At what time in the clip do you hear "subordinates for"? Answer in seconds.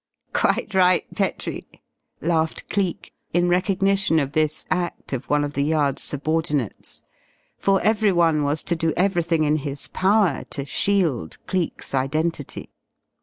6.01-7.79